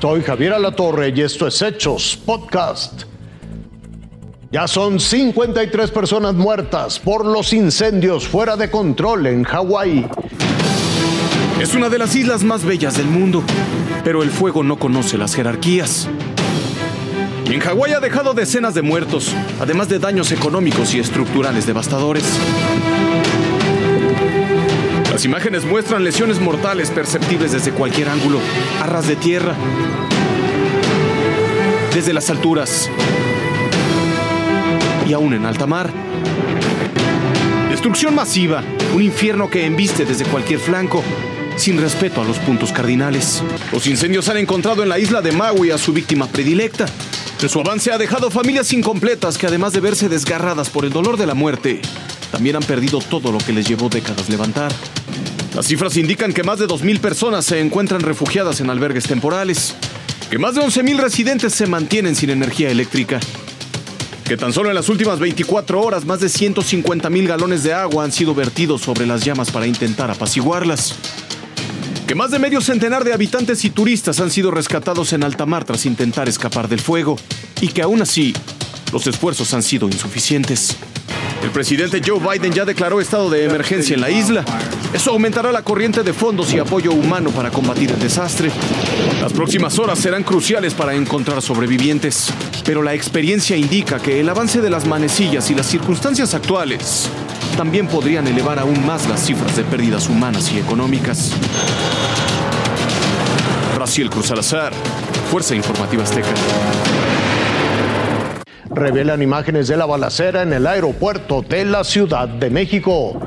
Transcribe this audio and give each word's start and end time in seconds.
Soy 0.00 0.22
Javier 0.22 0.52
Alatorre 0.52 1.12
y 1.14 1.22
esto 1.22 1.48
es 1.48 1.60
Hechos 1.60 2.16
Podcast. 2.24 3.02
Ya 4.52 4.68
son 4.68 5.00
53 5.00 5.90
personas 5.90 6.34
muertas 6.34 7.00
por 7.00 7.26
los 7.26 7.52
incendios 7.52 8.28
fuera 8.28 8.56
de 8.56 8.70
control 8.70 9.26
en 9.26 9.42
Hawái. 9.42 10.06
Es 11.60 11.74
una 11.74 11.88
de 11.88 11.98
las 11.98 12.14
islas 12.14 12.44
más 12.44 12.64
bellas 12.64 12.96
del 12.96 13.06
mundo, 13.06 13.42
pero 14.04 14.22
el 14.22 14.30
fuego 14.30 14.62
no 14.62 14.78
conoce 14.78 15.18
las 15.18 15.34
jerarquías. 15.34 16.08
En 17.46 17.58
Hawái 17.58 17.92
ha 17.92 18.00
dejado 18.00 18.34
decenas 18.34 18.74
de 18.74 18.82
muertos, 18.82 19.34
además 19.60 19.88
de 19.88 19.98
daños 19.98 20.30
económicos 20.30 20.94
y 20.94 21.00
estructurales 21.00 21.66
devastadores. 21.66 22.24
Las 25.18 25.24
imágenes 25.24 25.64
muestran 25.64 26.04
lesiones 26.04 26.38
mortales 26.38 26.92
perceptibles 26.92 27.50
desde 27.50 27.72
cualquier 27.72 28.08
ángulo, 28.08 28.38
a 28.80 28.86
ras 28.86 29.08
de 29.08 29.16
tierra, 29.16 29.56
desde 31.92 32.12
las 32.12 32.30
alturas 32.30 32.88
y 35.08 35.12
aún 35.14 35.34
en 35.34 35.44
alta 35.44 35.66
mar. 35.66 35.90
Destrucción 37.68 38.14
masiva, 38.14 38.62
un 38.94 39.02
infierno 39.02 39.50
que 39.50 39.66
embiste 39.66 40.04
desde 40.04 40.24
cualquier 40.24 40.60
flanco, 40.60 41.02
sin 41.56 41.80
respeto 41.80 42.20
a 42.20 42.24
los 42.24 42.38
puntos 42.38 42.70
cardinales. 42.70 43.42
Los 43.72 43.88
incendios 43.88 44.28
han 44.28 44.36
encontrado 44.36 44.84
en 44.84 44.88
la 44.88 45.00
isla 45.00 45.20
de 45.20 45.32
Maui 45.32 45.72
a 45.72 45.78
su 45.78 45.92
víctima 45.92 46.28
predilecta. 46.28 46.86
De 47.42 47.48
su 47.48 47.58
avance 47.58 47.90
ha 47.90 47.98
dejado 47.98 48.30
familias 48.30 48.72
incompletas 48.72 49.36
que 49.36 49.48
además 49.48 49.72
de 49.72 49.80
verse 49.80 50.08
desgarradas 50.08 50.70
por 50.70 50.84
el 50.84 50.92
dolor 50.92 51.16
de 51.16 51.26
la 51.26 51.34
muerte, 51.34 51.82
también 52.30 52.56
han 52.56 52.62
perdido 52.62 52.98
todo 52.98 53.32
lo 53.32 53.38
que 53.38 53.52
les 53.52 53.66
llevó 53.66 53.88
décadas 53.88 54.28
levantar. 54.28 54.72
Las 55.54 55.66
cifras 55.66 55.96
indican 55.96 56.32
que 56.32 56.42
más 56.42 56.58
de 56.58 56.68
2.000 56.68 57.00
personas 57.00 57.44
se 57.44 57.60
encuentran 57.60 58.00
refugiadas 58.00 58.60
en 58.60 58.70
albergues 58.70 59.04
temporales, 59.04 59.74
que 60.30 60.38
más 60.38 60.54
de 60.54 60.60
11.000 60.60 60.98
residentes 60.98 61.54
se 61.54 61.66
mantienen 61.66 62.14
sin 62.14 62.30
energía 62.30 62.70
eléctrica, 62.70 63.18
que 64.24 64.36
tan 64.36 64.52
solo 64.52 64.68
en 64.68 64.74
las 64.74 64.88
últimas 64.90 65.18
24 65.18 65.80
horas 65.80 66.04
más 66.04 66.20
de 66.20 66.26
150.000 66.26 67.26
galones 67.26 67.62
de 67.62 67.72
agua 67.72 68.04
han 68.04 68.12
sido 68.12 68.34
vertidos 68.34 68.82
sobre 68.82 69.06
las 69.06 69.24
llamas 69.24 69.50
para 69.50 69.66
intentar 69.66 70.10
apaciguarlas, 70.10 70.94
que 72.06 72.14
más 72.14 72.30
de 72.30 72.38
medio 72.38 72.60
centenar 72.60 73.04
de 73.04 73.12
habitantes 73.12 73.64
y 73.64 73.70
turistas 73.70 74.20
han 74.20 74.30
sido 74.30 74.50
rescatados 74.50 75.12
en 75.12 75.24
alta 75.24 75.46
mar 75.46 75.64
tras 75.64 75.86
intentar 75.86 76.28
escapar 76.28 76.68
del 76.68 76.80
fuego, 76.80 77.16
y 77.60 77.68
que 77.68 77.82
aún 77.82 78.02
así 78.02 78.34
los 78.92 79.06
esfuerzos 79.06 79.52
han 79.54 79.62
sido 79.62 79.88
insuficientes. 79.88 80.76
El 81.48 81.54
presidente 81.54 82.02
Joe 82.06 82.20
Biden 82.20 82.52
ya 82.52 82.66
declaró 82.66 83.00
estado 83.00 83.30
de 83.30 83.46
emergencia 83.46 83.94
en 83.94 84.02
la 84.02 84.10
isla. 84.10 84.44
Eso 84.92 85.12
aumentará 85.12 85.50
la 85.50 85.62
corriente 85.62 86.02
de 86.02 86.12
fondos 86.12 86.52
y 86.52 86.58
apoyo 86.58 86.92
humano 86.92 87.30
para 87.30 87.50
combatir 87.50 87.90
el 87.90 87.98
desastre. 87.98 88.50
Las 89.22 89.32
próximas 89.32 89.78
horas 89.78 89.98
serán 89.98 90.24
cruciales 90.24 90.74
para 90.74 90.94
encontrar 90.94 91.40
sobrevivientes, 91.40 92.30
pero 92.66 92.82
la 92.82 92.92
experiencia 92.92 93.56
indica 93.56 93.98
que 93.98 94.20
el 94.20 94.28
avance 94.28 94.60
de 94.60 94.68
las 94.68 94.86
manecillas 94.86 95.50
y 95.50 95.54
las 95.54 95.64
circunstancias 95.64 96.34
actuales 96.34 97.08
también 97.56 97.86
podrían 97.86 98.26
elevar 98.26 98.58
aún 98.58 98.84
más 98.84 99.08
las 99.08 99.24
cifras 99.24 99.56
de 99.56 99.64
pérdidas 99.64 100.10
humanas 100.10 100.52
y 100.52 100.58
económicas. 100.58 101.32
Raciel 103.74 104.10
Cruz 104.10 104.26
Salazar, 104.26 104.74
Fuerza 105.30 105.54
Informativa 105.54 106.02
Azteca 106.02 106.28
revelan 108.70 109.22
imágenes 109.22 109.68
de 109.68 109.76
la 109.76 109.86
balacera 109.86 110.42
en 110.42 110.52
el 110.52 110.66
aeropuerto 110.66 111.42
de 111.42 111.64
la 111.64 111.84
Ciudad 111.84 112.28
de 112.28 112.50
México. 112.50 113.18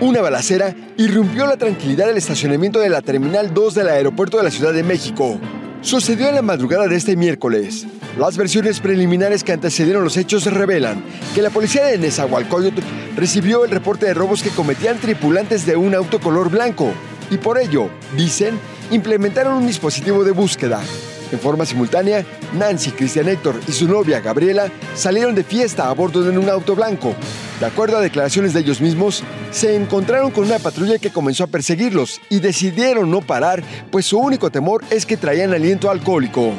Una 0.00 0.20
balacera 0.20 0.74
irrumpió 0.96 1.46
la 1.46 1.56
tranquilidad 1.56 2.06
del 2.06 2.16
estacionamiento 2.16 2.78
de 2.80 2.88
la 2.88 3.02
Terminal 3.02 3.52
2 3.52 3.74
del 3.74 3.88
aeropuerto 3.88 4.36
de 4.36 4.44
la 4.44 4.50
Ciudad 4.50 4.72
de 4.72 4.82
México. 4.82 5.38
Sucedió 5.80 6.28
en 6.28 6.34
la 6.34 6.42
madrugada 6.42 6.88
de 6.88 6.96
este 6.96 7.16
miércoles. 7.16 7.86
Las 8.18 8.36
versiones 8.36 8.80
preliminares 8.80 9.44
que 9.44 9.52
antecedieron 9.52 10.04
los 10.04 10.16
hechos 10.16 10.44
revelan 10.46 11.04
que 11.34 11.42
la 11.42 11.50
policía 11.50 11.84
de 11.86 11.98
Nezahualcóyotl 11.98 12.82
recibió 13.16 13.64
el 13.64 13.70
reporte 13.70 14.06
de 14.06 14.14
robos 14.14 14.42
que 14.42 14.50
cometían 14.50 14.98
tripulantes 14.98 15.66
de 15.66 15.76
un 15.76 15.94
auto 15.94 16.20
color 16.20 16.50
blanco 16.50 16.92
y 17.30 17.36
por 17.36 17.58
ello, 17.58 17.90
dicen, 18.16 18.58
implementaron 18.90 19.54
un 19.54 19.66
dispositivo 19.66 20.24
de 20.24 20.32
búsqueda. 20.32 20.80
En 21.30 21.38
forma 21.38 21.66
simultánea, 21.66 22.24
Nancy, 22.54 22.90
Cristian 22.90 23.28
Héctor 23.28 23.60
y 23.68 23.72
su 23.72 23.86
novia 23.86 24.20
Gabriela 24.20 24.70
salieron 24.94 25.34
de 25.34 25.44
fiesta 25.44 25.88
a 25.88 25.92
bordo 25.92 26.22
de 26.22 26.38
un 26.38 26.48
auto 26.48 26.74
blanco. 26.74 27.14
De 27.60 27.66
acuerdo 27.66 27.98
a 27.98 28.00
declaraciones 28.00 28.54
de 28.54 28.60
ellos 28.60 28.80
mismos, 28.80 29.22
se 29.50 29.74
encontraron 29.74 30.30
con 30.30 30.44
una 30.44 30.58
patrulla 30.58 30.98
que 30.98 31.10
comenzó 31.10 31.44
a 31.44 31.48
perseguirlos 31.48 32.20
y 32.30 32.40
decidieron 32.40 33.10
no 33.10 33.20
parar, 33.20 33.62
pues 33.90 34.06
su 34.06 34.18
único 34.18 34.50
temor 34.50 34.84
es 34.90 35.04
que 35.04 35.16
traían 35.16 35.52
aliento 35.52 35.90
alcohólico. 35.90 36.52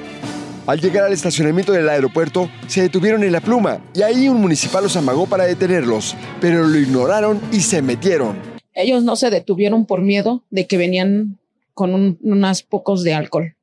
Al 0.67 0.79
llegar 0.79 1.05
al 1.05 1.13
estacionamiento 1.13 1.71
del 1.71 1.89
aeropuerto, 1.89 2.47
se 2.67 2.83
detuvieron 2.83 3.23
en 3.23 3.31
la 3.31 3.41
pluma 3.41 3.79
y 3.95 4.03
ahí 4.03 4.29
un 4.29 4.39
municipal 4.39 4.83
los 4.83 4.95
amagó 4.97 5.25
para 5.25 5.45
detenerlos, 5.45 6.15
pero 6.39 6.67
lo 6.67 6.77
ignoraron 6.77 7.41
y 7.51 7.61
se 7.61 7.81
metieron. 7.81 8.37
Ellos 8.75 9.03
no 9.03 9.15
se 9.15 9.31
detuvieron 9.31 9.87
por 9.87 10.01
miedo 10.01 10.43
de 10.51 10.67
que 10.67 10.77
venían 10.77 11.39
con 11.73 12.19
unos 12.21 12.61
pocos 12.61 13.03
de 13.03 13.15
alcohol. 13.15 13.55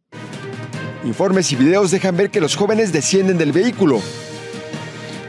Informes 1.07 1.53
y 1.53 1.57
videos 1.57 1.93
dejan 1.93 2.17
ver 2.17 2.31
que 2.31 2.41
los 2.41 2.57
jóvenes 2.57 2.93
descienden 2.93 3.39
del 3.39 3.53
vehículo. 3.53 4.03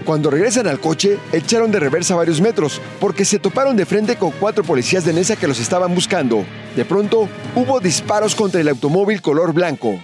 Cuando 0.05 0.31
regresan 0.31 0.65
al 0.65 0.79
coche, 0.79 1.19
echaron 1.31 1.71
de 1.71 1.79
reversa 1.79 2.15
varios 2.15 2.41
metros 2.41 2.81
porque 2.99 3.25
se 3.25 3.37
toparon 3.37 3.77
de 3.77 3.85
frente 3.85 4.15
con 4.15 4.31
cuatro 4.31 4.63
policías 4.63 5.05
de 5.05 5.13
Nesa 5.13 5.35
que 5.35 5.47
los 5.47 5.59
estaban 5.59 5.93
buscando. 5.93 6.43
De 6.75 6.83
pronto, 6.83 7.29
hubo 7.53 7.79
disparos 7.79 8.33
contra 8.33 8.59
el 8.59 8.69
automóvil 8.69 9.21
color 9.21 9.53
blanco. 9.53 10.01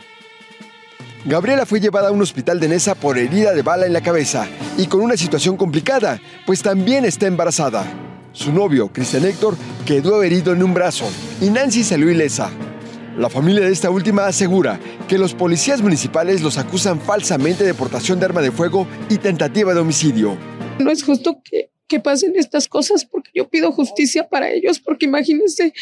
Gabriela 1.26 1.66
fue 1.66 1.80
llevada 1.80 2.10
a 2.10 2.12
un 2.12 2.22
hospital 2.22 2.60
de 2.60 2.68
Nesa 2.68 2.94
por 2.94 3.18
herida 3.18 3.54
de 3.54 3.64
bala 3.64 3.88
en 3.88 3.94
la 3.94 4.02
cabeza 4.02 4.46
y 4.78 4.86
con 4.86 5.02
una 5.02 5.18
situación 5.18 5.58
complicada, 5.58 6.22
pues 6.46 6.62
también 6.62 7.04
está 7.04 7.26
embarazada. 7.26 7.84
Su 8.32 8.54
novio, 8.54 8.90
Cristian 8.94 9.26
Héctor, 9.26 9.56
quedó 9.88 10.22
herido 10.22 10.54
en 10.54 10.62
un 10.62 10.76
brazo 10.76 11.10
y 11.42 11.50
Nancy 11.50 11.84
salió 11.84 12.12
ilesa. 12.12 12.52
La 13.18 13.30
familia 13.30 13.62
de 13.62 13.72
esta 13.72 13.92
última 13.92 14.26
asegura 14.26 14.80
que 15.08 15.20
los 15.20 15.36
policías 15.36 15.84
municipales 15.84 16.42
los 16.42 16.58
acusan 16.58 17.00
falsamente 17.00 17.64
de 17.64 17.76
portación 17.76 18.20
de 18.20 18.26
arma 18.26 18.42
de 18.42 18.52
fuego 18.52 18.88
y 19.08 19.18
tentativa 19.18 19.74
de 19.76 19.82
homicidio. 19.82 20.36
No 20.80 20.90
es 20.90 21.04
justo 21.04 21.42
que, 21.44 21.70
pasen 22.04 22.34
estas 22.36 22.68
cosas 22.68 23.06
porque 23.06 23.30
yo 23.36 23.48
pido 23.48 23.72
justicia 23.72 24.28
para 24.28 24.50
ellos, 24.50 24.80
porque 24.80 25.06
imagínense, 25.06 25.76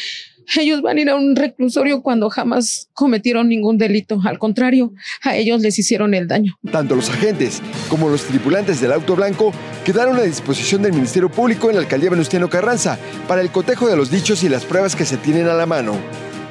ellos 0.58 0.82
van 0.82 0.98
a 0.98 1.00
ir 1.00 1.08
a 1.08 1.16
un 1.16 1.34
reclusorio 1.34 2.02
cuando 2.02 2.28
jamás 2.28 2.90
cometieron 2.92 3.48
ningún 3.48 3.78
delito. 3.78 4.20
Al 4.22 4.38
contrario, 4.38 4.92
a 5.22 5.36
ellos 5.36 5.62
les 5.62 5.78
hicieron 5.78 6.12
el 6.12 6.28
daño. 6.28 6.58
Tanto 6.70 6.96
los 6.96 7.08
agentes 7.08 7.62
como 7.88 8.10
los 8.10 8.24
tripulantes 8.24 8.78
del 8.82 8.92
auto 8.92 9.16
blanco 9.16 9.52
quedaron 9.86 10.18
a 10.18 10.22
disposición 10.22 10.82
del 10.82 10.92
Ministerio 10.92 11.30
Público 11.30 11.70
en 11.70 11.76
la 11.76 11.80
alcaldía 11.80 12.10
Venustiano 12.10 12.50
Carranza 12.50 12.98
para 13.26 13.40
el 13.40 13.50
cotejo 13.50 13.88
de 13.88 13.96
los 13.96 14.10
dichos 14.10 14.44
y 14.44 14.50
las 14.50 14.66
pruebas 14.66 14.94
que 14.94 15.06
se 15.06 15.16
tienen 15.16 15.46
a 15.46 15.54
la 15.54 15.64
mano. 15.64 15.96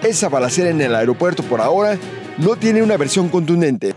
Esa 0.04 0.30
balacera 0.30 0.72
en 0.72 0.82
el 0.82 0.96
aeropuerto 0.96 1.44
por 1.44 1.62
ahora 1.62 1.96
no 2.40 2.56
tiene 2.56 2.82
una 2.82 2.98
versión 2.98 3.30
contundente. 3.30 3.94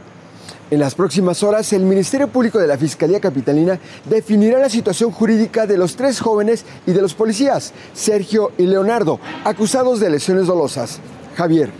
En 0.71 0.79
las 0.79 0.95
próximas 0.95 1.43
horas, 1.43 1.73
el 1.73 1.83
Ministerio 1.83 2.29
Público 2.29 2.59
de 2.59 2.67
la 2.67 2.77
Fiscalía 2.77 3.21
Capitalina 3.21 3.79
definirá 4.05 4.59
la 4.59 4.69
situación 4.69 5.11
jurídica 5.11 5.67
de 5.67 5.79
los 5.79 5.97
tres 5.97 6.21
jóvenes 6.21 6.67
y 6.87 6.93
de 6.93 7.01
los 7.01 7.15
policías, 7.15 7.73
Sergio 7.95 8.53
y 8.59 8.65
Leonardo, 8.65 9.19
acusados 9.45 9.99
de 9.99 10.11
lesiones 10.11 10.47
dolosas. 10.47 11.01
Javier. 11.37 11.71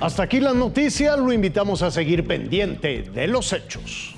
Hasta 0.00 0.22
aquí 0.22 0.40
la 0.40 0.54
noticia, 0.54 1.16
lo 1.16 1.32
invitamos 1.34 1.82
a 1.82 1.90
seguir 1.90 2.26
pendiente 2.26 3.02
de 3.02 3.26
los 3.26 3.52
hechos. 3.52 4.14